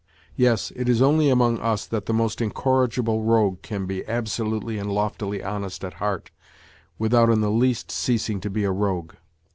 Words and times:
Yes, 0.35 0.71
it 0.75 0.89
is 0.89 0.99
only 0.99 1.29
among 1.29 1.59
us 1.59 1.85
that 1.85 2.07
the 2.07 2.11
most 2.13 2.41
incorrigible 2.41 3.21
rogue 3.21 3.61
can 3.61 3.85
be 3.85 4.03
absolutely 4.07 4.79
and 4.79 4.91
loftily 4.91 5.43
honest 5.43 5.83
at 5.85 5.93
heart 6.01 6.31
without 6.97 7.29
in 7.29 7.41
the 7.41 7.51
least 7.51 7.91
ceasing 7.91 8.41
to 8.41 8.49
be 8.49 8.63
a 8.63 8.71
rogue. 8.71 9.13